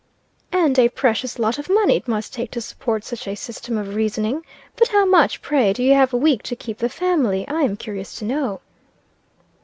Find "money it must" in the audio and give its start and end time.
1.69-2.33